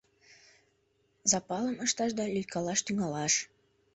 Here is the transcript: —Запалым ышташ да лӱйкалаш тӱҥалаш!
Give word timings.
—Запалым 1.31 1.77
ышташ 1.85 2.11
да 2.19 2.25
лӱйкалаш 2.33 2.79
тӱҥалаш! 2.83 3.33